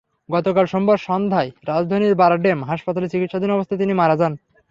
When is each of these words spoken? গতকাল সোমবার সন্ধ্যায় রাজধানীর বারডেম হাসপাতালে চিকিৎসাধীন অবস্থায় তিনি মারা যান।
গতকাল 0.29 0.65
সোমবার 0.65 0.99
সন্ধ্যায় 0.99 1.49
রাজধানীর 1.67 2.13
বারডেম 2.15 2.57
হাসপাতালে 2.63 3.07
চিকিৎসাধীন 3.09 3.51
অবস্থায় 3.51 3.81
তিনি 3.81 3.93
মারা 3.93 4.15
যান। 4.17 4.33